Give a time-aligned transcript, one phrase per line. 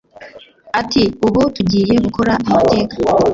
[0.79, 2.95] Ati “Ubu tugiye gukora amateka